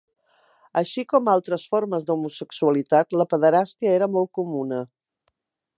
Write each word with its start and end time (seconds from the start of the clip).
Així 0.79 1.03
com 1.13 1.29
altres 1.33 1.67
formes 1.73 2.07
de 2.07 2.15
l'homosexualitat, 2.15 3.15
la 3.23 3.29
pederàstia 3.35 3.95
era 3.99 4.13
molt 4.17 4.33
comuna. 4.39 4.81